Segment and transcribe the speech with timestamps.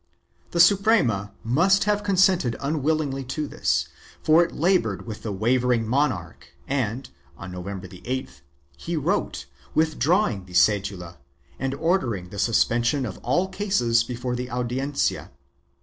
[0.49, 3.87] The Suprema must have consented unwillingly to this,
[4.23, 8.41] for it labored with the wavering monarch and, on November 8th,
[8.75, 9.45] he wrote
[9.75, 11.17] withdrawing the cedula
[11.59, 15.29] and ordering the suspension of all cases before the Audiencia.